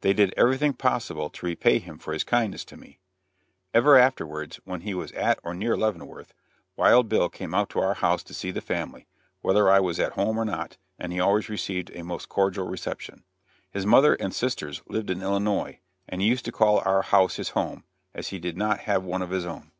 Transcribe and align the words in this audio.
They 0.00 0.12
did 0.12 0.34
everything 0.36 0.72
possible 0.72 1.30
to 1.30 1.46
repay 1.46 1.78
him 1.78 1.96
for 1.98 2.12
his 2.12 2.24
kindness 2.24 2.64
to 2.64 2.76
me. 2.76 2.98
Ever 3.72 3.96
afterwards, 3.96 4.56
when 4.64 4.80
he 4.80 4.94
was 4.94 5.12
at 5.12 5.38
or 5.44 5.54
near 5.54 5.76
Leavenworth, 5.76 6.34
Wild 6.74 7.08
Bill 7.08 7.28
came 7.28 7.54
out 7.54 7.68
to 7.70 7.78
our 7.80 7.94
house 7.94 8.24
to 8.24 8.34
see 8.34 8.50
the 8.50 8.60
family, 8.60 9.06
whether 9.42 9.70
I 9.70 9.78
was 9.78 10.00
at 10.00 10.14
home 10.14 10.38
or 10.38 10.44
not, 10.44 10.76
and 10.98 11.12
he 11.12 11.20
always 11.20 11.48
received 11.48 11.92
a 11.94 12.02
most 12.02 12.28
cordial 12.28 12.66
reception. 12.66 13.22
His 13.70 13.86
mother 13.86 14.14
and 14.16 14.34
sisters 14.34 14.82
lived 14.88 15.08
in 15.08 15.22
Illinois, 15.22 15.78
and 16.08 16.20
he 16.20 16.26
used 16.26 16.46
to 16.46 16.50
call 16.50 16.80
our 16.80 17.02
house 17.02 17.36
his 17.36 17.50
home, 17.50 17.84
as 18.12 18.30
he 18.30 18.40
did 18.40 18.56
not 18.56 18.80
have 18.80 19.04
one 19.04 19.22
of 19.22 19.30
his 19.30 19.46
own. 19.46 19.70